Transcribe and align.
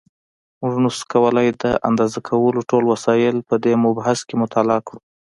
مونږ 0.59 0.75
نشو 0.83 1.03
کولای 1.13 1.47
د 1.63 1.65
اندازه 1.89 2.19
کولو 2.27 2.59
ټول 2.69 2.83
وسایل 2.93 3.37
په 3.49 3.55
دې 3.63 3.73
مبحث 3.85 4.19
کې 4.27 4.35
مطالعه 4.43 4.81
کړو. 4.87 4.99